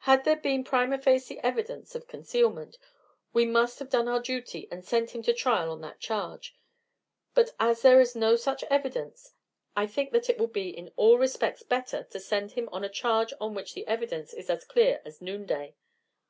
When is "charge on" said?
12.90-13.54